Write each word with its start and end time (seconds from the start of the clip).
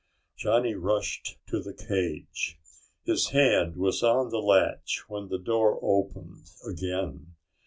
Johnny 0.35 0.73
rushed 0.73 1.37
to 1.45 1.61
the 1.61 1.75
cage. 1.75 2.57
His 3.05 3.29
hand 3.29 3.75
was 3.77 4.01
on 4.01 4.31
the 4.31 4.39
latch 4.41 5.03
when 5.07 5.27
the 5.27 5.37
door 5.37 5.77
opened 5.83 6.49
again. 6.67 7.35